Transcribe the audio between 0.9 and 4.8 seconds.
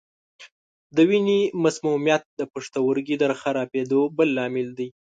د وینې مسمومیت د پښتورګو د خرابېدو بل لامل